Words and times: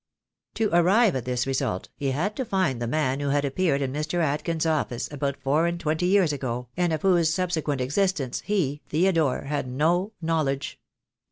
To 0.55 0.71
arrive 0.75 1.15
at 1.15 1.25
this 1.25 1.45
result 1.45 1.89
he 1.95 2.09
had 2.09 2.35
to 2.37 2.43
find 2.43 2.81
the 2.81 2.87
man 2.87 3.19
who 3.19 3.29
had 3.29 3.45
appeared 3.45 3.83
in 3.83 3.93
Mr. 3.93 4.17
Adkins' 4.17 4.65
office 4.65 5.07
about 5.11 5.37
four 5.37 5.67
and 5.67 5.79
twenty 5.79 6.07
years 6.07 6.33
ago, 6.33 6.69
and 6.75 6.91
of 6.91 7.03
whose 7.03 7.31
subsequent 7.31 7.81
existence 7.81 8.41
he, 8.43 8.81
Theodore, 8.89 9.41
had 9.43 9.67
no 9.67 10.13
knowledge. 10.19 10.79